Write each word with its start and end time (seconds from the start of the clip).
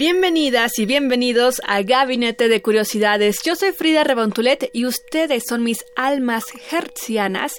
Bienvenidas 0.00 0.78
y 0.78 0.86
bienvenidos 0.86 1.60
a 1.68 1.82
Gabinete 1.82 2.48
de 2.48 2.62
Curiosidades. 2.62 3.40
Yo 3.44 3.54
soy 3.54 3.72
Frida 3.72 4.02
Rebontulet 4.02 4.70
y 4.72 4.86
ustedes 4.86 5.44
son 5.46 5.62
mis 5.62 5.84
almas 5.94 6.44
hertzianas 6.72 7.52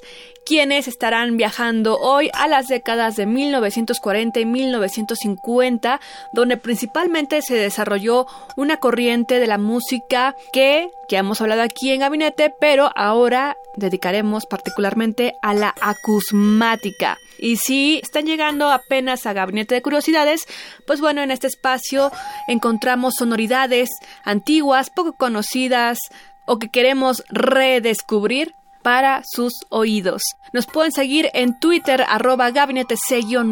quienes 0.43 0.87
estarán 0.87 1.37
viajando 1.37 1.99
hoy 1.99 2.31
a 2.33 2.47
las 2.47 2.67
décadas 2.67 3.15
de 3.15 3.27
1940 3.27 4.39
y 4.39 4.45
1950, 4.47 6.01
donde 6.33 6.57
principalmente 6.57 7.43
se 7.43 7.53
desarrolló 7.53 8.25
una 8.57 8.77
corriente 8.77 9.39
de 9.39 9.45
la 9.45 9.59
música 9.59 10.35
que 10.51 10.89
ya 11.09 11.19
hemos 11.19 11.41
hablado 11.41 11.61
aquí 11.61 11.91
en 11.91 11.99
Gabinete, 11.99 12.51
pero 12.59 12.89
ahora 12.95 13.55
dedicaremos 13.75 14.47
particularmente 14.47 15.35
a 15.43 15.53
la 15.53 15.75
acusmática. 15.79 17.19
Y 17.41 17.57
si 17.57 17.99
están 18.03 18.25
llegando 18.25 18.69
apenas 18.69 19.25
a 19.25 19.33
Gabinete 19.33 19.75
de 19.75 19.81
Curiosidades, 19.81 20.45
pues 20.85 21.01
bueno, 21.01 21.21
en 21.21 21.31
este 21.31 21.47
espacio 21.47 22.11
encontramos 22.47 23.15
sonoridades 23.17 23.89
antiguas, 24.23 24.91
poco 24.91 25.13
conocidas 25.13 25.97
o 26.45 26.59
que 26.59 26.69
queremos 26.69 27.23
redescubrir 27.29 28.53
para 28.83 29.23
sus 29.25 29.53
oídos. 29.69 30.21
Nos 30.53 30.67
pueden 30.67 30.91
seguir 30.91 31.29
en 31.33 31.59
Twitter 31.59 32.05
arroba 32.07 32.51
gabinete 32.51 32.95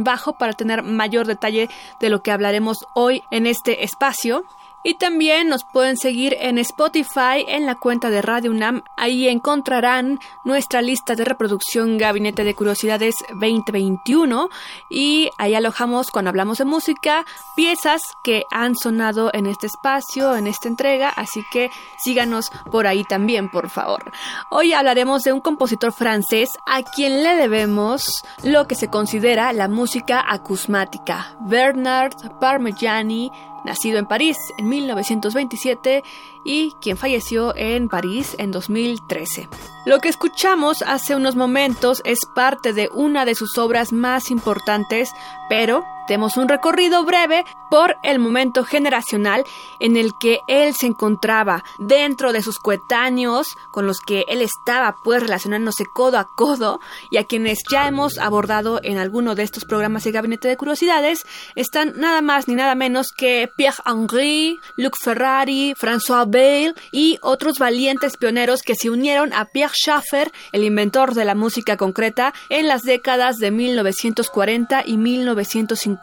bajo 0.04 0.38
para 0.38 0.54
tener 0.54 0.84
mayor 0.84 1.28
detalle 1.28 1.68
de 2.00 2.10
lo 2.10 2.22
que 2.22 2.32
hablaremos 2.32 2.78
hoy 2.96 3.22
en 3.32 3.48
este 3.48 3.84
espacio. 3.84 4.44
Y 4.84 4.94
también 4.96 5.50
nos 5.50 5.66
pueden 5.66 5.98
seguir 5.98 6.38
en 6.40 6.58
Spotify 6.58 7.44
en 7.48 7.66
la 7.66 7.76
cuenta 7.76 8.10
de 8.10 8.22
Radio 8.22 8.52
UNAM. 8.52 8.84
Ahí 8.96 9.28
encontrarán 9.28 10.20
nuestra 10.46 10.82
lista 10.82 11.16
de 11.16 11.26
reproducción 11.26 11.98
Gabinete 11.98 12.44
de 12.44 12.56
Curiosidades 12.56 13.16
2021 13.32 14.50
y 14.90 15.30
ahí 15.38 15.54
alojamos 15.54 16.12
cuando 16.12 16.30
hablamos 16.30 16.60
de 16.60 16.66
música 16.66 17.26
piezas 17.56 18.02
que 18.24 18.44
han 18.52 18.76
sonado 18.76 19.32
en 19.34 19.48
este 19.48 19.68
espacio, 19.68 20.36
en 20.36 20.48
esta 20.48 20.70
entrega, 20.70 21.10
así 21.10 21.44
que 21.52 21.70
síganos 21.98 22.52
por 22.72 22.88
ahí 22.88 23.04
también, 23.04 23.50
por 23.50 23.70
favor. 23.70 24.12
Hoy 24.50 24.74
hablaremos 24.74 25.24
de 25.24 25.34
un 25.34 25.42
compositor 25.42 25.92
francés 25.92 26.50
a 26.66 26.84
quien 26.84 27.24
le 27.24 27.36
debemos 27.36 28.24
lo 28.44 28.66
que 28.66 28.76
se 28.76 28.90
considera 28.90 29.52
la 29.52 29.68
música 29.68 30.24
acusmática, 30.26 31.36
Bernard 31.42 32.40
Parmigiani 32.40 33.32
nacido 33.64 34.00
en 34.00 34.06
París 34.06 34.38
en 34.58 34.70
1927 34.70 36.04
y 36.44 36.74
quien 36.82 36.98
falleció 36.98 37.56
en 37.56 37.90
París 37.90 38.36
en 38.38 38.52
2013. 38.52 39.50
Lo 39.86 40.00
que 40.00 40.10
escuchamos 40.10 40.84
hace 40.84 41.16
unos 41.16 41.36
momentos 41.36 42.02
es 42.06 42.20
parte 42.36 42.74
de 42.74 42.90
una 42.94 43.26
de 43.26 43.36
sus 43.36 43.58
obras 43.58 43.92
más 43.92 44.32
importantes, 44.32 45.12
pero 45.50 45.84
demos 46.10 46.38
un 46.38 46.50
recorrido 46.50 47.06
breve 47.06 47.46
por 47.70 47.96
el 48.02 48.18
momento 48.18 48.64
generacional 48.64 49.46
en 49.80 49.96
el 49.96 50.12
que 50.20 50.40
él 50.48 50.74
se 50.74 50.88
encontraba 50.88 51.64
dentro 51.78 52.34
de 52.34 52.42
sus 52.42 52.58
coetáneos 52.58 53.56
con 53.72 53.86
los 53.86 54.00
que 54.00 54.26
él 54.28 54.42
estaba 54.42 54.96
pues 55.04 55.22
relacionándose 55.22 55.86
codo 55.86 56.18
a 56.18 56.28
codo 56.36 56.80
y 57.12 57.18
a 57.18 57.26
quienes 57.26 57.60
ya 57.72 57.88
hemos 57.88 58.18
abordado 58.18 58.80
en 58.84 58.98
alguno 58.98 59.36
de 59.36 59.44
estos 59.44 59.66
programas 59.66 60.04
de 60.04 60.12
Gabinete 60.12 60.48
de 60.48 60.58
Curiosidades 60.58 61.26
están 61.56 61.94
nada 61.96 62.22
más 62.22 62.48
ni 62.48 62.56
nada 62.56 62.74
menos 62.74 63.10
que 63.16 63.48
Pierre 63.56 63.78
Henry, 63.86 64.58
Luc 64.78 64.96
Ferrari, 65.00 65.76
François 65.80 66.26
Bale 66.26 66.74
y 66.92 67.20
otros 67.22 67.60
valientes 67.60 68.18
pioneros 68.18 68.64
que 68.64 68.74
se 68.74 68.90
unieron 68.90 69.32
a 69.34 69.46
Pierre 69.46 69.76
Schaeffer, 69.76 70.32
el 70.54 70.64
inventor 70.64 71.14
de 71.14 71.26
la 71.26 71.36
música 71.36 71.78
concreta, 71.78 72.34
en 72.50 72.68
las 72.68 72.82
décadas 72.82 73.38
de 73.38 73.52
1940 73.52 74.84
y 74.88 74.98
1950. 74.98 75.99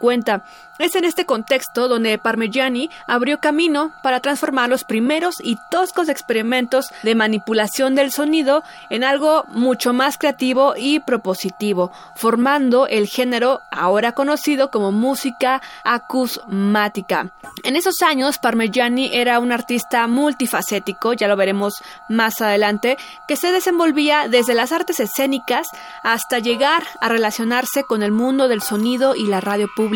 Es 0.79 0.95
en 0.95 1.05
este 1.05 1.25
contexto 1.25 1.87
donde 1.87 2.19
Parmigiani 2.19 2.91
abrió 3.07 3.39
camino 3.39 3.91
para 4.03 4.19
transformar 4.19 4.69
los 4.69 4.83
primeros 4.83 5.37
y 5.43 5.57
toscos 5.71 6.07
experimentos 6.07 6.91
de 7.01 7.15
manipulación 7.15 7.95
del 7.95 8.11
sonido 8.11 8.63
en 8.91 9.03
algo 9.03 9.45
mucho 9.47 9.91
más 9.93 10.19
creativo 10.19 10.75
y 10.77 10.99
propositivo, 10.99 11.91
formando 12.15 12.85
el 12.85 13.07
género 13.07 13.61
ahora 13.71 14.11
conocido 14.11 14.69
como 14.69 14.91
música 14.91 15.63
acusmática. 15.83 17.31
En 17.63 17.75
esos 17.75 17.95
años, 18.03 18.37
Parmigiani 18.37 19.09
era 19.13 19.39
un 19.39 19.51
artista 19.51 20.05
multifacético, 20.05 21.13
ya 21.13 21.27
lo 21.27 21.35
veremos 21.35 21.81
más 22.07 22.39
adelante, 22.41 22.97
que 23.27 23.35
se 23.35 23.51
desenvolvía 23.51 24.27
desde 24.27 24.53
las 24.53 24.71
artes 24.71 24.99
escénicas 24.99 25.67
hasta 26.03 26.37
llegar 26.37 26.83
a 27.01 27.09
relacionarse 27.09 27.83
con 27.83 28.03
el 28.03 28.11
mundo 28.11 28.47
del 28.47 28.61
sonido 28.61 29.15
y 29.15 29.25
la 29.25 29.41
radio 29.41 29.67
pública. 29.75 29.86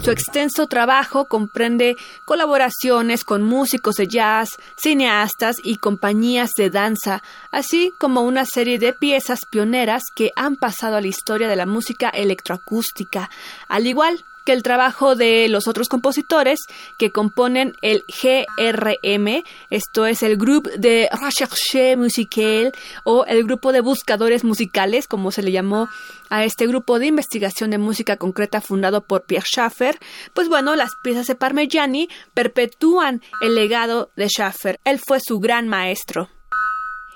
Su 0.00 0.10
extenso 0.10 0.66
trabajo 0.66 1.26
comprende 1.26 1.96
colaboraciones 2.24 3.24
con 3.24 3.42
músicos 3.42 3.96
de 3.96 4.06
jazz, 4.06 4.50
cineastas 4.76 5.56
y 5.62 5.76
compañías 5.76 6.50
de 6.56 6.70
danza, 6.70 7.22
así 7.50 7.92
como 7.98 8.22
una 8.22 8.44
serie 8.44 8.78
de 8.78 8.92
piezas 8.92 9.40
pioneras 9.46 10.04
que 10.14 10.32
han 10.36 10.56
pasado 10.56 10.96
a 10.96 11.00
la 11.00 11.08
historia 11.08 11.48
de 11.48 11.56
la 11.56 11.66
música 11.66 12.08
electroacústica, 12.10 13.30
al 13.68 13.86
igual 13.86 14.24
que 14.48 14.54
el 14.54 14.62
trabajo 14.62 15.14
de 15.14 15.46
los 15.50 15.68
otros 15.68 15.90
compositores 15.90 16.60
que 16.96 17.12
componen 17.12 17.74
el 17.82 18.02
GRM, 18.08 19.44
esto 19.68 20.06
es 20.06 20.22
el 20.22 20.38
Groupe 20.38 20.70
de 20.78 21.06
Recherche 21.12 21.98
Musicale 21.98 22.72
o 23.04 23.26
el 23.26 23.44
Grupo 23.44 23.72
de 23.72 23.82
Buscadores 23.82 24.44
Musicales, 24.44 25.06
como 25.06 25.32
se 25.32 25.42
le 25.42 25.52
llamó 25.52 25.90
a 26.30 26.46
este 26.46 26.66
grupo 26.66 26.98
de 26.98 27.08
investigación 27.08 27.68
de 27.68 27.76
música 27.76 28.16
concreta 28.16 28.62
fundado 28.62 29.02
por 29.02 29.24
Pierre 29.24 29.44
Schaeffer, 29.46 29.98
pues 30.32 30.48
bueno, 30.48 30.76
las 30.76 30.92
piezas 31.02 31.26
de 31.26 31.34
Parmigiani 31.34 32.08
perpetúan 32.32 33.20
el 33.42 33.54
legado 33.54 34.08
de 34.16 34.30
Schaeffer. 34.30 34.80
Él 34.84 34.98
fue 34.98 35.20
su 35.20 35.40
gran 35.40 35.68
maestro. 35.68 36.30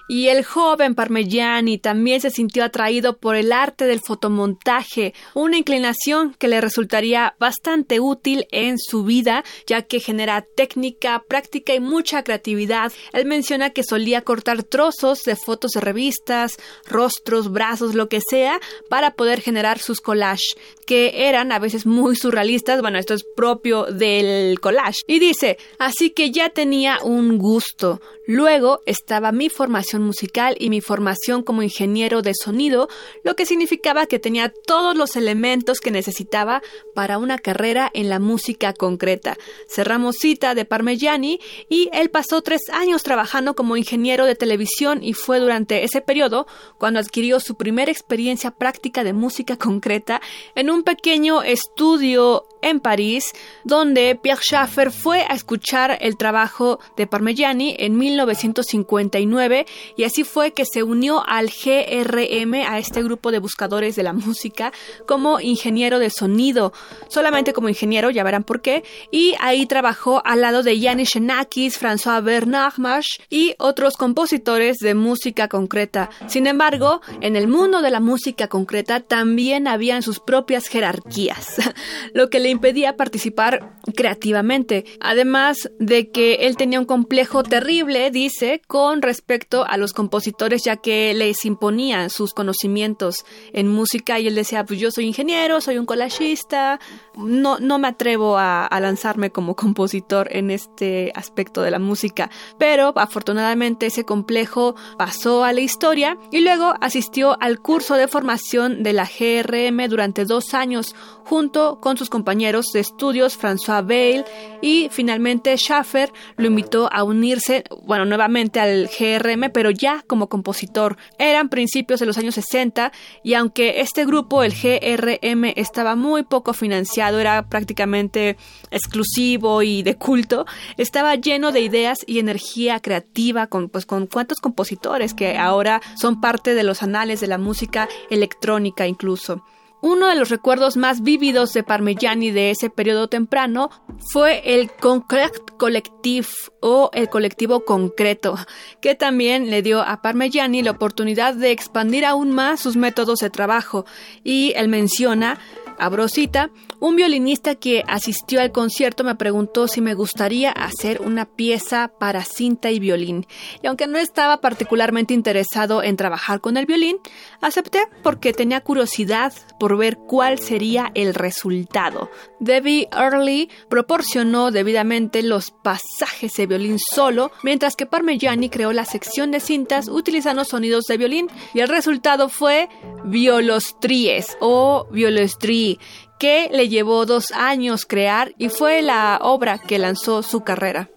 Y 0.08 0.28
el 0.28 0.44
joven 0.44 0.94
Parmigiani 0.94 1.78
también 1.78 2.20
se 2.20 2.30
sintió 2.30 2.64
atraído 2.64 3.16
por 3.18 3.36
el 3.36 3.52
arte 3.52 3.86
del 3.86 4.00
fotomontaje, 4.00 5.14
una 5.34 5.56
inclinación 5.56 6.34
que 6.38 6.48
le 6.48 6.60
resultaría 6.60 7.34
bastante 7.38 8.00
útil 8.00 8.46
en 8.50 8.78
su 8.78 9.04
vida, 9.04 9.44
ya 9.66 9.82
que 9.82 10.00
genera 10.00 10.44
técnica, 10.56 11.22
práctica 11.28 11.74
y 11.74 11.80
mucha 11.80 12.24
creatividad. 12.24 12.92
Él 13.12 13.26
menciona 13.26 13.70
que 13.70 13.84
solía 13.84 14.22
cortar 14.22 14.64
trozos 14.64 15.22
de 15.22 15.36
fotos 15.36 15.72
de 15.72 15.80
revistas, 15.80 16.56
rostros, 16.86 17.52
brazos, 17.52 17.94
lo 17.94 18.08
que 18.08 18.20
sea, 18.20 18.60
para 18.88 19.14
poder 19.14 19.40
generar 19.40 19.78
sus 19.78 20.00
collages, 20.00 20.56
que 20.86 21.28
eran 21.28 21.52
a 21.52 21.58
veces 21.58 21.86
muy 21.86 22.16
surrealistas. 22.16 22.80
Bueno, 22.80 22.98
esto 22.98 23.14
es 23.14 23.24
propio 23.36 23.84
del 23.84 24.58
collage. 24.60 25.00
Y 25.06 25.18
dice, 25.18 25.58
así 25.78 26.10
que 26.10 26.30
ya 26.30 26.50
tenía 26.50 26.98
un 27.02 27.38
gusto. 27.38 28.00
Luego 28.26 28.82
estaba 28.86 29.32
mi 29.32 29.48
formación 29.48 29.91
musical 30.00 30.56
y 30.58 30.70
mi 30.70 30.80
formación 30.80 31.42
como 31.42 31.62
ingeniero 31.62 32.22
de 32.22 32.32
sonido, 32.34 32.88
lo 33.24 33.36
que 33.36 33.46
significaba 33.46 34.06
que 34.06 34.18
tenía 34.18 34.52
todos 34.66 34.96
los 34.96 35.16
elementos 35.16 35.80
que 35.80 35.90
necesitaba 35.90 36.62
para 36.94 37.18
una 37.18 37.38
carrera 37.38 37.90
en 37.94 38.08
la 38.08 38.18
música 38.18 38.72
concreta. 38.72 39.36
Cerramos 39.68 40.16
cita 40.16 40.54
de 40.54 40.64
Parmigiani 40.64 41.40
y 41.68 41.88
él 41.92 42.10
pasó 42.10 42.42
tres 42.42 42.62
años 42.72 43.02
trabajando 43.02 43.54
como 43.54 43.76
ingeniero 43.76 44.26
de 44.26 44.34
televisión 44.34 45.02
y 45.02 45.14
fue 45.14 45.40
durante 45.40 45.84
ese 45.84 46.00
periodo 46.00 46.46
cuando 46.78 47.00
adquirió 47.00 47.40
su 47.40 47.56
primera 47.56 47.90
experiencia 47.90 48.50
práctica 48.50 49.04
de 49.04 49.12
música 49.12 49.56
concreta 49.56 50.20
en 50.54 50.70
un 50.70 50.82
pequeño 50.82 51.42
estudio 51.42 52.46
en 52.62 52.80
París, 52.80 53.32
donde 53.64 54.18
Pierre 54.20 54.40
Schaeffer 54.40 54.90
fue 54.90 55.22
a 55.28 55.34
escuchar 55.34 55.98
el 56.00 56.16
trabajo 56.16 56.78
de 56.96 57.06
Parmigiani 57.06 57.76
en 57.78 57.98
1959 57.98 59.66
y 59.96 60.04
así 60.04 60.24
fue 60.24 60.52
que 60.52 60.64
se 60.64 60.82
unió 60.82 61.22
al 61.26 61.48
GRM, 61.48 62.54
a 62.66 62.78
este 62.78 63.02
grupo 63.02 63.30
de 63.30 63.38
buscadores 63.38 63.96
de 63.96 64.02
la 64.02 64.12
música, 64.12 64.72
como 65.06 65.40
ingeniero 65.40 65.98
de 65.98 66.10
sonido, 66.10 66.72
solamente 67.08 67.52
como 67.52 67.68
ingeniero, 67.68 68.10
ya 68.10 68.24
verán 68.24 68.44
por 68.44 68.60
qué, 68.60 68.84
y 69.10 69.34
ahí 69.40 69.66
trabajó 69.66 70.22
al 70.24 70.40
lado 70.40 70.62
de 70.62 70.78
Yannis 70.78 71.10
Xenakis, 71.10 71.80
François 71.80 72.22
Bernard 72.22 72.78
March 72.78 73.20
y 73.30 73.54
otros 73.58 73.96
compositores 73.96 74.78
de 74.78 74.94
música 74.94 75.48
concreta. 75.48 76.10
Sin 76.26 76.46
embargo, 76.46 77.00
en 77.20 77.36
el 77.36 77.48
mundo 77.48 77.82
de 77.82 77.90
la 77.90 78.00
música 78.00 78.48
concreta 78.48 79.00
también 79.00 79.68
habían 79.68 80.02
sus 80.02 80.20
propias 80.20 80.68
jerarquías, 80.68 81.56
lo 82.14 82.30
que 82.30 82.40
le 82.40 82.50
impedía 82.50 82.96
participar 82.96 83.76
creativamente. 83.94 84.84
Además 85.00 85.70
de 85.78 86.10
que 86.10 86.46
él 86.46 86.56
tenía 86.56 86.80
un 86.80 86.86
complejo 86.86 87.42
terrible, 87.42 88.10
dice, 88.10 88.62
con 88.66 89.02
respecto 89.02 89.64
a 89.72 89.78
los 89.78 89.94
compositores, 89.94 90.64
ya 90.64 90.76
que 90.76 91.14
les 91.14 91.46
imponían 91.46 92.10
sus 92.10 92.34
conocimientos 92.34 93.24
en 93.54 93.68
música 93.68 94.20
y 94.20 94.26
él 94.26 94.34
decía, 94.34 94.66
pues 94.66 94.78
yo 94.78 94.90
soy 94.90 95.06
ingeniero, 95.06 95.62
soy 95.62 95.78
un 95.78 95.86
collagista, 95.86 96.78
no, 97.16 97.58
no 97.58 97.78
me 97.78 97.88
atrevo 97.88 98.36
a, 98.36 98.68
lanzarme 98.82 99.30
como 99.30 99.56
compositor 99.62 100.28
en 100.30 100.50
este 100.50 101.10
aspecto 101.14 101.62
de 101.62 101.70
la 101.70 101.78
música. 101.78 102.28
Pero 102.58 102.92
afortunadamente 102.96 103.86
ese 103.86 104.04
complejo 104.04 104.74
pasó 104.98 105.42
a 105.42 105.54
la 105.54 105.60
historia 105.60 106.18
y 106.30 106.40
luego 106.40 106.74
asistió 106.82 107.40
al 107.40 107.60
curso 107.60 107.94
de 107.94 108.08
formación 108.08 108.82
de 108.82 108.92
la 108.92 109.08
GRM 109.08 109.88
durante 109.88 110.26
dos 110.26 110.52
años 110.52 110.94
junto 111.24 111.80
con 111.80 111.96
sus 111.96 112.10
compañeros 112.10 112.66
de 112.74 112.80
estudios 112.80 113.40
François 113.40 113.82
Bale 113.82 114.26
y 114.60 114.88
finalmente 114.90 115.56
Schaffer 115.56 116.12
lo 116.36 116.48
invitó 116.48 116.92
a 116.92 117.04
unirse, 117.04 117.64
bueno, 117.84 118.04
nuevamente 118.04 118.60
al 118.60 118.88
GRM, 118.88 119.50
ya 119.70 120.04
como 120.06 120.28
compositor. 120.28 120.96
Eran 121.18 121.48
principios 121.48 122.00
de 122.00 122.06
los 122.06 122.18
años 122.18 122.34
60 122.34 122.92
y 123.22 123.34
aunque 123.34 123.80
este 123.80 124.04
grupo, 124.04 124.42
el 124.42 124.52
GRM, 124.52 125.52
estaba 125.56 125.96
muy 125.96 126.22
poco 126.22 126.54
financiado, 126.54 127.18
era 127.20 127.48
prácticamente 127.48 128.36
exclusivo 128.70 129.62
y 129.62 129.82
de 129.82 129.96
culto, 129.96 130.46
estaba 130.76 131.14
lleno 131.14 131.52
de 131.52 131.60
ideas 131.60 131.98
y 132.06 132.18
energía 132.18 132.80
creativa 132.80 133.46
con 133.46 133.68
pues 133.68 133.86
con 133.86 134.06
cuantos 134.06 134.40
compositores 134.40 135.14
que 135.14 135.36
ahora 135.36 135.80
son 135.96 136.20
parte 136.20 136.54
de 136.54 136.62
los 136.62 136.82
anales 136.82 137.20
de 137.20 137.26
la 137.26 137.38
música 137.38 137.88
electrónica 138.10 138.86
incluso. 138.86 139.42
Uno 139.84 140.06
de 140.06 140.14
los 140.14 140.28
recuerdos 140.28 140.76
más 140.76 141.02
vívidos 141.02 141.52
de 141.54 141.64
Parmigiani 141.64 142.30
de 142.30 142.52
ese 142.52 142.70
periodo 142.70 143.08
temprano 143.08 143.68
fue 144.12 144.54
el 144.54 144.70
Concret 144.70 145.32
Collectif 145.58 146.50
o 146.60 146.90
el 146.94 147.08
colectivo 147.08 147.64
concreto, 147.64 148.36
que 148.80 148.94
también 148.94 149.50
le 149.50 149.60
dio 149.60 149.82
a 149.82 150.00
Parmigiani 150.00 150.62
la 150.62 150.70
oportunidad 150.70 151.34
de 151.34 151.50
expandir 151.50 152.04
aún 152.04 152.30
más 152.30 152.60
sus 152.60 152.76
métodos 152.76 153.18
de 153.18 153.30
trabajo. 153.30 153.84
Y 154.22 154.52
él 154.54 154.68
menciona 154.68 155.40
Abrosita, 155.80 156.50
un 156.82 156.96
violinista 156.96 157.54
que 157.54 157.84
asistió 157.86 158.40
al 158.40 158.50
concierto 158.50 159.04
me 159.04 159.14
preguntó 159.14 159.68
si 159.68 159.80
me 159.80 159.94
gustaría 159.94 160.50
hacer 160.50 161.00
una 161.00 161.26
pieza 161.26 161.92
para 162.00 162.24
cinta 162.24 162.72
y 162.72 162.80
violín. 162.80 163.24
Y 163.62 163.68
aunque 163.68 163.86
no 163.86 163.98
estaba 163.98 164.40
particularmente 164.40 165.14
interesado 165.14 165.84
en 165.84 165.96
trabajar 165.96 166.40
con 166.40 166.56
el 166.56 166.66
violín, 166.66 166.96
acepté 167.40 167.84
porque 168.02 168.32
tenía 168.32 168.62
curiosidad 168.62 169.32
por 169.60 169.76
ver 169.76 169.96
cuál 169.96 170.40
sería 170.40 170.90
el 170.96 171.14
resultado. 171.14 172.10
Debbie 172.40 172.88
Early 172.90 173.48
proporcionó 173.70 174.50
debidamente 174.50 175.22
los 175.22 175.52
pasajes 175.52 176.32
de 176.32 176.48
violín 176.48 176.80
solo, 176.80 177.30
mientras 177.44 177.76
que 177.76 177.86
Parmigiani 177.86 178.48
creó 178.48 178.72
la 178.72 178.86
sección 178.86 179.30
de 179.30 179.38
cintas 179.38 179.86
utilizando 179.86 180.44
sonidos 180.44 180.86
de 180.86 180.96
violín 180.96 181.28
y 181.54 181.60
el 181.60 181.68
resultado 181.68 182.28
fue 182.28 182.68
Violostries 183.04 184.36
o 184.40 184.88
Violostrie 184.90 185.78
que 186.22 186.48
le 186.52 186.68
llevó 186.68 187.04
dos 187.04 187.32
años 187.32 187.84
crear 187.84 188.32
y 188.38 188.48
fue 188.48 188.80
la 188.80 189.18
obra 189.22 189.58
que 189.58 189.80
lanzó 189.80 190.22
su 190.22 190.44
carrera. 190.44 190.88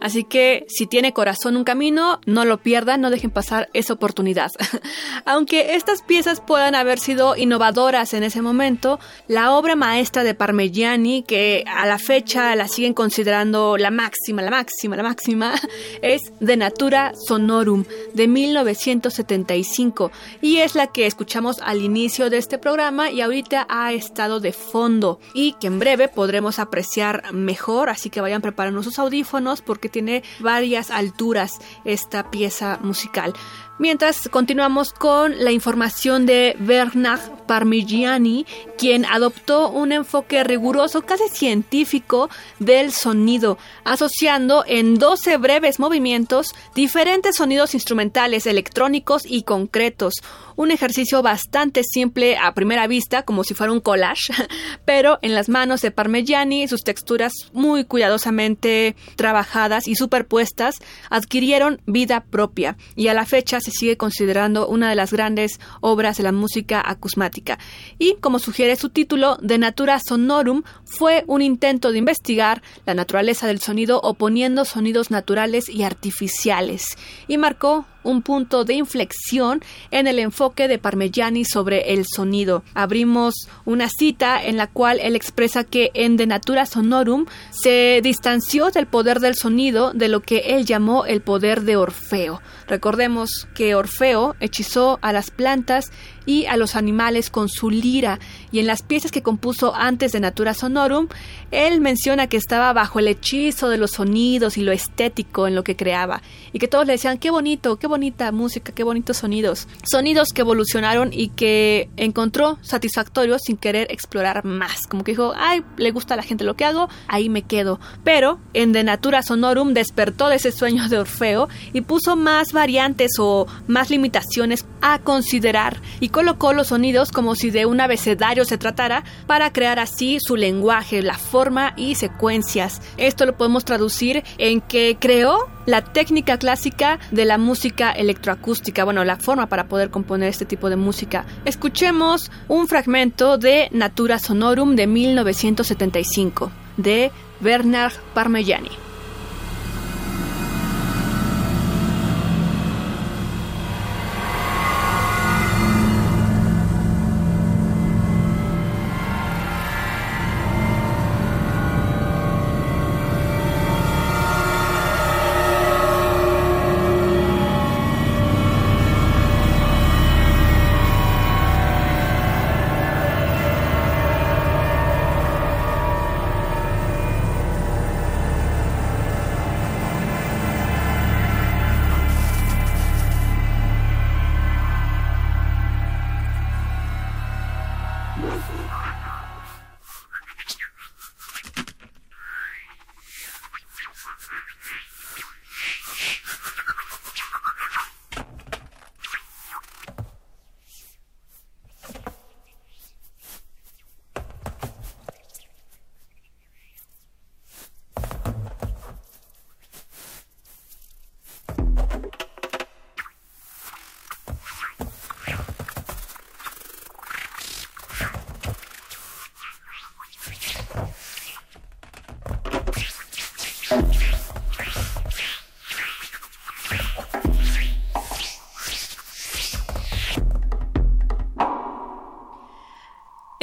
Así 0.00 0.24
que 0.24 0.66
si 0.68 0.86
tiene 0.86 1.12
corazón 1.12 1.56
un 1.56 1.64
camino, 1.64 2.20
no 2.26 2.44
lo 2.44 2.58
pierdan, 2.58 3.00
no 3.00 3.10
dejen 3.10 3.30
pasar 3.30 3.68
esa 3.72 3.92
oportunidad. 3.92 4.50
Aunque 5.24 5.74
estas 5.74 6.02
piezas 6.02 6.40
puedan 6.40 6.74
haber 6.74 6.98
sido 6.98 7.36
innovadoras 7.36 8.14
en 8.14 8.22
ese 8.22 8.42
momento, 8.42 8.98
la 9.28 9.52
obra 9.52 9.76
maestra 9.76 10.24
de 10.24 10.34
Parmigiani, 10.34 11.22
que 11.22 11.64
a 11.66 11.86
la 11.86 11.98
fecha 11.98 12.54
la 12.56 12.68
siguen 12.68 12.94
considerando 12.94 13.76
la 13.76 13.90
máxima, 13.90 14.42
la 14.42 14.50
máxima, 14.50 14.96
la 14.96 15.02
máxima, 15.02 15.54
es 16.02 16.20
De 16.40 16.56
Natura 16.56 17.12
Sonorum 17.26 17.84
de 18.14 18.28
1975 18.28 20.10
y 20.40 20.58
es 20.58 20.74
la 20.74 20.88
que 20.88 21.06
escuchamos 21.06 21.60
al 21.60 21.82
inicio 21.82 22.30
de 22.30 22.38
este 22.38 22.58
programa 22.58 23.10
y 23.10 23.20
ahorita 23.20 23.66
ha 23.68 23.92
estado 23.92 24.40
de 24.40 24.52
fondo 24.52 25.20
y 25.34 25.52
que 25.54 25.66
en 25.66 25.78
breve 25.78 26.08
podremos 26.08 26.58
apreciar 26.58 27.32
mejor, 27.32 27.88
así 27.88 28.10
que 28.10 28.20
vayan 28.20 28.42
preparando 28.42 28.82
sus 28.82 28.98
audífonos 28.98 29.62
porque 29.62 29.83
que 29.84 29.90
tiene 29.90 30.22
varias 30.40 30.90
alturas 30.90 31.60
esta 31.84 32.30
pieza 32.30 32.78
musical. 32.82 33.34
Mientras 33.78 34.28
continuamos 34.30 34.92
con 34.92 35.44
la 35.44 35.50
información 35.50 36.24
de 36.24 36.56
Bernard 36.58 37.20
Parmigiani, 37.46 38.46
quien 38.78 39.04
adoptó 39.04 39.68
un 39.68 39.92
enfoque 39.92 40.42
riguroso, 40.44 41.02
casi 41.02 41.28
científico, 41.28 42.30
del 42.60 42.92
sonido, 42.92 43.58
asociando 43.84 44.64
en 44.66 44.94
12 44.94 45.36
breves 45.38 45.80
movimientos 45.80 46.54
diferentes 46.74 47.36
sonidos 47.36 47.74
instrumentales, 47.74 48.46
electrónicos 48.46 49.26
y 49.26 49.42
concretos. 49.42 50.14
Un 50.56 50.70
ejercicio 50.70 51.22
bastante 51.22 51.82
simple 51.84 52.36
a 52.36 52.54
primera 52.54 52.86
vista, 52.86 53.22
como 53.22 53.44
si 53.44 53.54
fuera 53.54 53.72
un 53.72 53.80
collage, 53.80 54.32
pero 54.84 55.18
en 55.22 55.34
las 55.34 55.48
manos 55.48 55.80
de 55.80 55.90
Parmigiani, 55.90 56.68
sus 56.68 56.82
texturas 56.82 57.32
muy 57.52 57.84
cuidadosamente 57.84 58.96
trabajadas 59.16 59.88
y 59.88 59.94
superpuestas 59.94 60.76
adquirieron 61.10 61.80
vida 61.86 62.24
propia 62.24 62.76
y 62.96 63.08
a 63.08 63.14
la 63.14 63.26
fecha 63.26 63.60
se 63.60 63.70
sigue 63.70 63.96
considerando 63.96 64.68
una 64.68 64.88
de 64.88 64.94
las 64.94 65.12
grandes 65.12 65.60
obras 65.80 66.16
de 66.16 66.22
la 66.22 66.32
música 66.32 66.82
acusmática. 66.84 67.58
Y, 67.98 68.16
como 68.20 68.38
sugiere 68.38 68.76
su 68.76 68.90
título, 68.90 69.38
De 69.40 69.58
Natura 69.58 69.98
Sonorum, 69.98 70.62
fue 70.84 71.24
un 71.26 71.42
intento 71.42 71.92
de 71.92 71.98
investigar 71.98 72.62
la 72.86 72.94
naturaleza 72.94 73.46
del 73.46 73.60
sonido 73.60 74.00
oponiendo 74.00 74.64
sonidos 74.64 75.10
naturales 75.10 75.68
y 75.68 75.82
artificiales, 75.82 76.96
y 77.28 77.38
marcó 77.38 77.86
un 78.04 78.22
punto 78.22 78.64
de 78.64 78.74
inflexión 78.74 79.62
en 79.90 80.06
el 80.06 80.18
enfoque 80.18 80.68
de 80.68 80.78
Parmigiani 80.78 81.44
sobre 81.44 81.92
el 81.94 82.04
sonido. 82.06 82.62
Abrimos 82.74 83.48
una 83.64 83.88
cita 83.88 84.44
en 84.44 84.56
la 84.56 84.68
cual 84.68 85.00
él 85.00 85.16
expresa 85.16 85.64
que 85.64 85.90
en 85.94 86.16
De 86.16 86.26
Natura 86.26 86.66
Sonorum 86.66 87.26
se 87.50 88.00
distanció 88.02 88.70
del 88.70 88.86
poder 88.86 89.20
del 89.20 89.34
sonido 89.34 89.92
de 89.92 90.08
lo 90.08 90.20
que 90.20 90.54
él 90.54 90.64
llamó 90.64 91.06
el 91.06 91.20
poder 91.20 91.62
de 91.62 91.76
Orfeo. 91.76 92.40
Recordemos 92.68 93.48
que 93.54 93.74
Orfeo 93.74 94.36
hechizó 94.40 94.98
a 95.02 95.12
las 95.12 95.30
plantas 95.30 95.90
y 96.26 96.46
a 96.46 96.56
los 96.56 96.76
animales 96.76 97.30
con 97.30 97.48
su 97.48 97.70
lira, 97.70 98.18
y 98.52 98.58
en 98.58 98.66
las 98.66 98.82
piezas 98.82 99.10
que 99.10 99.22
compuso 99.22 99.74
antes 99.74 100.12
de 100.12 100.20
Natura 100.20 100.54
Sonorum, 100.54 101.08
él 101.50 101.80
menciona 101.80 102.26
que 102.26 102.36
estaba 102.36 102.72
bajo 102.72 102.98
el 102.98 103.08
hechizo 103.08 103.68
de 103.68 103.78
los 103.78 103.92
sonidos 103.92 104.56
y 104.56 104.62
lo 104.62 104.72
estético 104.72 105.46
en 105.46 105.54
lo 105.54 105.64
que 105.64 105.76
creaba, 105.76 106.22
y 106.52 106.58
que 106.58 106.68
todos 106.68 106.86
le 106.86 106.92
decían, 106.94 107.18
qué 107.18 107.30
bonito, 107.30 107.76
qué 107.78 107.86
bonita 107.86 108.30
música, 108.32 108.72
qué 108.72 108.84
bonitos 108.84 109.18
sonidos. 109.18 109.68
Sonidos 109.84 110.28
que 110.34 110.42
evolucionaron 110.42 111.10
y 111.12 111.28
que 111.28 111.88
encontró 111.96 112.58
satisfactorios 112.62 113.42
sin 113.44 113.56
querer 113.56 113.86
explorar 113.90 114.44
más, 114.44 114.86
como 114.86 115.04
que 115.04 115.12
dijo, 115.12 115.32
ay, 115.36 115.62
le 115.76 115.90
gusta 115.90 116.14
a 116.14 116.16
la 116.16 116.22
gente 116.22 116.44
lo 116.44 116.54
que 116.54 116.64
hago, 116.64 116.88
ahí 117.08 117.28
me 117.28 117.42
quedo. 117.42 117.80
Pero 118.02 118.38
en 118.52 118.72
De 118.72 118.84
Natura 118.84 119.22
Sonorum 119.22 119.74
despertó 119.74 120.28
de 120.28 120.36
ese 120.36 120.52
sueño 120.52 120.88
de 120.88 120.98
Orfeo 120.98 121.48
y 121.72 121.80
puso 121.82 122.16
más 122.16 122.52
variantes 122.52 123.12
o 123.18 123.46
más 123.66 123.90
limitaciones 123.90 124.66
a 124.80 124.98
considerar 124.98 125.80
y 126.00 126.08
colocó 126.14 126.52
los 126.52 126.68
sonidos 126.68 127.10
como 127.10 127.34
si 127.34 127.50
de 127.50 127.66
un 127.66 127.80
abecedario 127.80 128.44
se 128.44 128.56
tratara 128.56 129.02
para 129.26 129.52
crear 129.52 129.80
así 129.80 130.18
su 130.20 130.36
lenguaje, 130.36 131.02
la 131.02 131.18
forma 131.18 131.74
y 131.76 131.96
secuencias. 131.96 132.80
Esto 132.98 133.26
lo 133.26 133.36
podemos 133.36 133.64
traducir 133.64 134.22
en 134.38 134.60
que 134.60 134.96
creó 135.00 135.48
la 135.66 135.82
técnica 135.82 136.38
clásica 136.38 137.00
de 137.10 137.24
la 137.24 137.36
música 137.36 137.90
electroacústica, 137.90 138.84
bueno, 138.84 139.02
la 139.02 139.16
forma 139.16 139.48
para 139.48 139.64
poder 139.66 139.90
componer 139.90 140.28
este 140.28 140.44
tipo 140.44 140.70
de 140.70 140.76
música. 140.76 141.26
Escuchemos 141.46 142.30
un 142.46 142.68
fragmento 142.68 143.36
de 143.36 143.68
Natura 143.72 144.20
Sonorum 144.20 144.76
de 144.76 144.86
1975 144.86 146.52
de 146.76 147.10
Bernard 147.40 147.94
Parmigiani. 148.14 148.83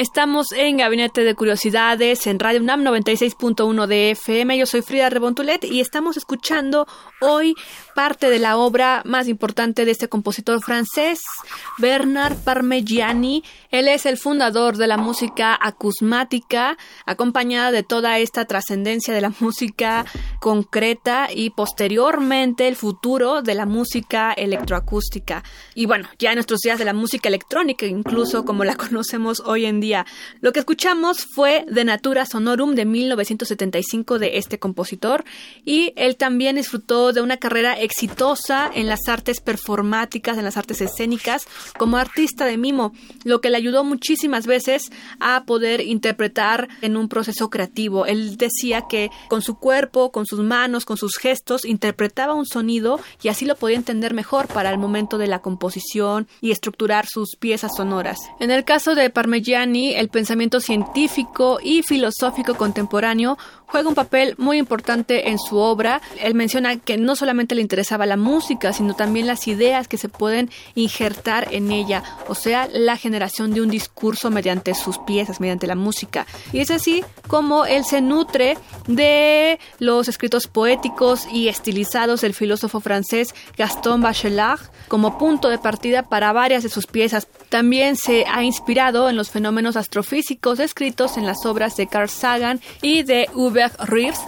Estamos 0.01 0.51
en 0.51 0.77
Gabinete 0.77 1.23
de 1.23 1.35
Curiosidades 1.35 2.25
en 2.25 2.39
Radio 2.39 2.59
UNAM 2.59 2.81
96.1 2.81 3.85
de 3.85 4.09
FM. 4.09 4.57
Yo 4.57 4.65
soy 4.65 4.81
Frida 4.81 5.11
Rebontulet 5.11 5.63
y 5.63 5.79
estamos 5.79 6.17
escuchando 6.17 6.87
hoy 7.19 7.53
parte 7.93 8.29
de 8.29 8.39
la 8.39 8.57
obra 8.57 9.01
más 9.05 9.27
importante 9.27 9.85
de 9.85 9.91
este 9.91 10.07
compositor 10.07 10.61
francés, 10.61 11.19
Bernard 11.77 12.37
Parmigiani. 12.37 13.43
Él 13.69 13.87
es 13.87 14.05
el 14.05 14.17
fundador 14.17 14.77
de 14.77 14.87
la 14.87 14.97
música 14.97 15.57
acusmática, 15.59 16.77
acompañada 17.05 17.71
de 17.71 17.83
toda 17.83 18.19
esta 18.19 18.45
trascendencia 18.45 19.13
de 19.13 19.21
la 19.21 19.33
música 19.39 20.05
concreta 20.39 21.29
y 21.33 21.51
posteriormente 21.51 22.67
el 22.67 22.75
futuro 22.75 23.41
de 23.41 23.55
la 23.55 23.65
música 23.65 24.33
electroacústica. 24.33 25.43
Y 25.75 25.85
bueno, 25.85 26.09
ya 26.19 26.31
en 26.31 26.35
nuestros 26.35 26.59
días 26.61 26.79
de 26.79 26.85
la 26.85 26.93
música 26.93 27.29
electrónica, 27.29 27.85
incluso 27.85 28.45
como 28.45 28.63
la 28.63 28.75
conocemos 28.81 29.41
hoy 29.41 29.65
en 29.65 29.79
día 29.79 30.05
lo 30.39 30.51
que 30.51 30.59
escuchamos 30.59 31.25
fue 31.33 31.65
De 31.69 31.85
Natura 31.85 32.25
Sonorum 32.25 32.75
de 32.75 32.85
1975 32.85 34.19
de 34.19 34.37
este 34.37 34.59
compositor 34.59 35.23
y 35.65 35.93
él 35.95 36.17
también 36.17 36.55
disfrutó 36.55 37.13
de 37.13 37.21
una 37.21 37.37
carrera 37.37 37.79
exitosa 37.91 38.71
en 38.73 38.87
las 38.87 39.07
artes 39.07 39.41
performáticas, 39.41 40.37
en 40.37 40.45
las 40.45 40.55
artes 40.55 40.79
escénicas, 40.79 41.45
como 41.77 41.97
artista 41.97 42.45
de 42.45 42.57
mimo, 42.57 42.93
lo 43.25 43.41
que 43.41 43.49
le 43.49 43.57
ayudó 43.57 43.83
muchísimas 43.83 44.47
veces 44.47 44.91
a 45.19 45.43
poder 45.43 45.81
interpretar 45.81 46.69
en 46.81 46.95
un 46.95 47.09
proceso 47.09 47.49
creativo. 47.49 48.05
Él 48.05 48.37
decía 48.37 48.83
que 48.89 49.11
con 49.27 49.41
su 49.41 49.55
cuerpo, 49.55 50.11
con 50.11 50.25
sus 50.25 50.39
manos, 50.39 50.85
con 50.85 50.95
sus 50.95 51.17
gestos, 51.17 51.65
interpretaba 51.65 52.33
un 52.33 52.45
sonido 52.45 52.99
y 53.21 53.27
así 53.27 53.45
lo 53.45 53.55
podía 53.55 53.75
entender 53.75 54.13
mejor 54.13 54.47
para 54.47 54.71
el 54.71 54.77
momento 54.77 55.17
de 55.17 55.27
la 55.27 55.39
composición 55.39 56.27
y 56.39 56.51
estructurar 56.51 57.05
sus 57.07 57.35
piezas 57.35 57.71
sonoras. 57.75 58.19
En 58.39 58.51
el 58.51 58.63
caso 58.63 58.95
de 58.95 59.09
Parmigiani, 59.09 59.95
el 59.95 60.07
pensamiento 60.07 60.61
científico 60.61 61.59
y 61.61 61.83
filosófico 61.83 62.55
contemporáneo 62.55 63.37
juega 63.71 63.89
un 63.89 63.95
papel 63.95 64.35
muy 64.37 64.57
importante 64.57 65.29
en 65.29 65.39
su 65.39 65.57
obra. 65.57 66.01
Él 66.21 66.35
menciona 66.35 66.77
que 66.77 66.97
no 66.97 67.15
solamente 67.15 67.55
le 67.55 67.61
interesaba 67.71 68.05
la 68.05 68.17
música, 68.17 68.73
sino 68.73 68.95
también 68.95 69.27
las 69.27 69.47
ideas 69.47 69.87
que 69.87 69.97
se 69.97 70.09
pueden 70.09 70.49
injertar 70.75 71.47
en 71.51 71.71
ella, 71.71 72.03
o 72.27 72.35
sea, 72.35 72.67
la 72.69 72.97
generación 72.97 73.53
de 73.53 73.61
un 73.61 73.69
discurso 73.69 74.29
mediante 74.29 74.75
sus 74.75 74.97
piezas, 74.97 75.39
mediante 75.39 75.67
la 75.67 75.75
música. 75.75 76.27
Y 76.51 76.59
es 76.59 76.69
así 76.69 77.05
como 77.27 77.63
él 77.65 77.85
se 77.85 78.01
nutre 78.01 78.57
de 78.87 79.57
los 79.79 80.09
escritos 80.09 80.47
poéticos 80.47 81.25
y 81.31 81.47
estilizados 81.47 82.19
del 82.19 82.33
filósofo 82.33 82.81
francés 82.81 83.33
Gaston 83.57 84.01
Bachelard 84.01 84.59
como 84.89 85.17
punto 85.17 85.47
de 85.47 85.57
partida 85.57 86.03
para 86.03 86.33
varias 86.33 86.63
de 86.63 86.69
sus 86.69 86.87
piezas. 86.87 87.29
También 87.47 87.95
se 87.95 88.25
ha 88.25 88.43
inspirado 88.43 89.09
en 89.09 89.15
los 89.15 89.29
fenómenos 89.29 89.77
astrofísicos 89.77 90.57
descritos 90.57 91.15
en 91.15 91.25
las 91.25 91.45
obras 91.45 91.77
de 91.77 91.87
Carl 91.87 92.09
Sagan 92.09 92.59
y 92.81 93.03
de 93.03 93.29
Hubert 93.33 93.79
Reeves 93.79 94.19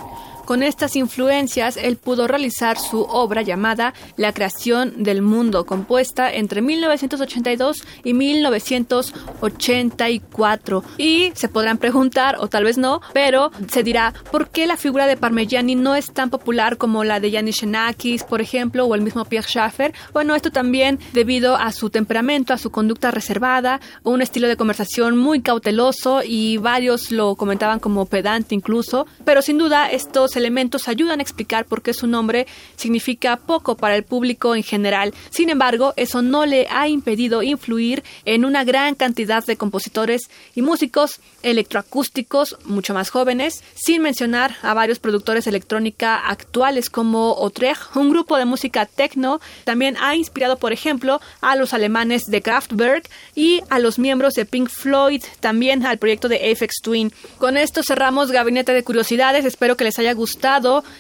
con 0.46 0.64
estas 0.64 0.96
influencias, 0.96 1.76
él 1.78 1.98
pudo 1.98 2.28
realizar 2.28 2.78
su 2.78 3.02
obra 3.02 3.42
llamada 3.42 3.94
La 4.18 4.34
creación 4.34 5.04
del 5.04 5.22
mundo, 5.22 5.66
compuesta 5.66 6.34
entre 6.34 6.62
1982 6.62 7.84
y 8.04 8.14
1984. 8.14 10.84
Y 10.98 11.32
se 11.36 11.50
podrán 11.50 11.78
preguntar, 11.78 12.38
o 12.40 12.48
tal 12.48 12.64
vez 12.66 12.78
no, 12.78 13.02
pero 13.14 13.52
se 13.72 13.84
dirá, 13.84 14.14
¿por 14.32 14.50
qué 14.50 14.68
la 14.68 14.78
figura 14.78 15.08
de 15.08 15.18
Parmigiani 15.18 15.76
no 15.76 15.96
es 15.96 16.12
tan 16.12 16.30
popular 16.30 16.78
como 16.78 17.04
la 17.04 17.20
de 17.20 17.32
Yanis 17.32 17.58
Xenakis, 17.58 18.24
por 18.24 18.40
ejemplo, 18.42 18.86
o 18.86 18.96
el 18.96 19.02
mismo 19.02 19.26
Pierre 19.26 19.48
Schaeffer? 19.48 19.94
Bueno, 20.14 20.36
esto 20.36 20.52
también 20.52 21.00
debido 21.14 21.56
a 21.56 21.72
su 21.72 21.90
temperamento, 21.90 22.54
a 22.54 22.58
su 22.58 22.72
conducta 22.72 23.12
reservada, 23.12 23.80
un 24.04 24.22
estilo 24.22 24.48
de 24.48 24.58
conversación 24.58 25.18
muy 25.18 25.42
cauteloso 25.42 26.22
y 26.24 26.58
varios 26.58 27.12
lo 27.12 27.36
comentaban 27.36 27.80
como 27.80 28.06
pedante 28.06 28.56
incluso, 28.56 29.08
pero 29.24 29.42
sin 29.42 29.58
duda 29.58 29.90
estos 29.90 30.33
elementos 30.36 30.88
ayudan 30.88 31.20
a 31.20 31.24
explicar 31.24 31.66
por 31.66 31.82
qué 31.82 31.94
su 31.94 32.08
nombre 32.08 32.48
significa 32.76 33.38
poco 33.38 33.76
para 33.76 33.96
el 33.96 34.04
público 34.04 34.56
en 34.56 34.64
general. 34.64 35.14
Sin 35.30 35.50
embargo, 35.50 35.94
eso 35.98 36.22
no 36.22 36.46
le 36.46 36.68
ha 36.70 36.88
impedido 36.88 37.44
influir 37.44 38.04
en 38.26 38.46
una 38.46 38.64
gran 38.64 38.96
cantidad 38.96 39.46
de 39.46 39.58
compositores 39.58 40.30
y 40.56 40.62
músicos 40.62 41.20
electroacústicos 41.42 42.58
mucho 42.66 42.94
más 42.94 43.10
jóvenes, 43.10 43.64
sin 43.76 44.02
mencionar 44.02 44.56
a 44.62 44.74
varios 44.74 45.00
productores 45.00 45.48
electrónica 45.48 46.16
actuales 46.18 46.90
como 46.90 47.34
Otrecht, 47.34 47.96
un 47.96 48.10
grupo 48.10 48.38
de 48.38 48.46
música 48.46 48.86
techno, 48.86 49.40
también 49.64 49.98
ha 50.00 50.16
inspirado, 50.16 50.58
por 50.58 50.74
ejemplo, 50.74 51.22
a 51.42 51.56
los 51.56 51.74
alemanes 51.74 52.24
de 52.26 52.42
Kraftwerk 52.42 53.10
y 53.36 53.62
a 53.70 53.80
los 53.80 54.00
miembros 54.00 54.34
de 54.34 54.46
Pink 54.46 54.70
Floyd, 54.70 55.24
también 55.40 55.86
al 55.86 55.98
proyecto 55.98 56.30
de 56.30 56.52
Aphex 56.52 56.76
Twin. 56.82 57.12
Con 57.38 57.58
esto 57.58 57.82
cerramos 57.84 58.32
Gabinete 58.32 58.74
de 58.74 58.84
Curiosidades, 58.84 59.46
espero 59.46 59.78
que 59.78 59.84
les 59.84 60.00
haya 60.00 60.14
gustado 60.14 60.23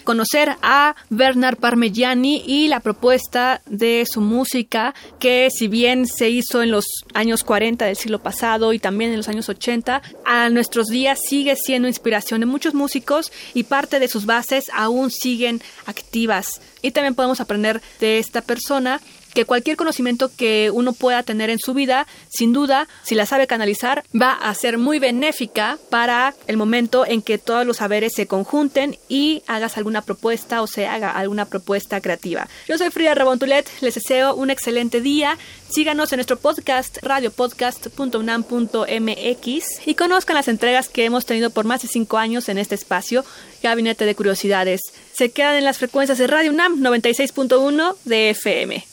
conocer 0.04 0.56
a 0.62 0.96
Bernard 1.10 1.58
Parmigiani 1.58 2.44
y 2.46 2.68
la 2.68 2.80
propuesta 2.80 3.62
de 3.66 4.06
su 4.10 4.22
música, 4.22 4.94
que 5.20 5.50
si 5.52 5.68
bien 5.68 6.08
se 6.08 6.30
hizo 6.30 6.62
en 6.62 6.72
los 6.72 6.86
años 7.14 7.44
40 7.44 7.86
del 7.86 7.96
siglo 7.96 8.20
pasado 8.20 8.74
y 8.74 8.80
también 8.80 9.12
en 9.12 9.18
los 9.18 9.30
años 9.30 9.50
80, 9.50 10.02
a 10.26 10.50
nuestros 10.50 10.88
días 10.88 11.20
sigue 11.28 11.56
siendo 11.56 11.88
inspiración 11.88 12.42
de 12.42 12.46
muchos 12.46 12.74
músicos 12.74 13.32
y 13.54 13.64
parte 13.64 14.00
de 14.00 14.08
sus 14.08 14.26
bases 14.26 14.66
aún 14.74 15.12
siguen 15.12 15.62
activas. 15.86 16.62
Y 16.82 16.92
también 16.92 17.16
podemos 17.16 17.40
aprender 17.40 17.82
de 18.00 18.20
esta 18.20 18.42
persona 18.42 19.00
que 19.34 19.46
cualquier 19.46 19.78
conocimiento 19.78 20.30
que 20.36 20.70
uno 20.72 20.92
pueda 20.94 21.24
tener 21.24 21.50
en 21.50 21.60
su 21.60 21.74
vida, 21.74 22.08
sin 22.30 22.54
duda, 22.54 22.88
si 23.04 23.16
la 23.16 23.26
sabe 23.26 23.48
canalizar, 23.48 24.04
va 24.20 24.34
a 24.34 24.54
ser 24.54 24.78
muy 24.78 25.00
benéfica 25.00 25.78
para 25.90 26.34
el 26.48 26.58
momento 26.58 27.06
en 27.06 27.22
que 27.22 27.38
todos 27.38 27.66
los 27.66 27.78
saberes 27.78 28.14
se 28.14 28.28
conjunten 28.28 28.98
y 29.10 29.44
hagas 29.48 29.78
alguna 29.78 30.02
propuesta 30.02 30.62
o 30.62 30.68
se 30.68 30.88
haga 30.88 31.12
alguna 31.12 31.46
propuesta 31.46 32.02
creativa. 32.02 32.48
Yo 32.68 32.78
soy 32.78 32.90
Frida 32.92 33.16
Rebontulet, 33.16 33.70
les 33.82 33.96
deseo 33.96 34.36
un 34.36 34.50
excelente 34.50 35.00
día. 35.02 35.38
Síganos 35.70 36.12
en 36.12 36.18
nuestro 36.18 36.38
podcast 36.38 36.98
radiopodcast.unam.mx 37.02 39.64
y 39.86 39.96
conozcan 39.96 40.36
las 40.36 40.48
entregas 40.48 40.90
que 40.90 41.06
hemos 41.06 41.26
tenido 41.26 41.50
por 41.50 41.66
más 41.66 41.82
de 41.82 41.88
cinco 41.88 42.18
años 42.18 42.50
en 42.50 42.60
este 42.60 42.76
espacio, 42.76 43.26
Gabinete 43.64 44.06
de 44.06 44.16
Curiosidades. 44.16 44.82
Se 45.14 45.32
quedan 45.32 45.56
en 45.56 45.64
las 45.64 45.80
frecuencias 45.80 46.18
de 46.18 46.28
Radio 46.28 46.52
UNAM 46.52 46.82
96.1 46.82 47.96
de 48.06 48.32
FM. 48.32 48.93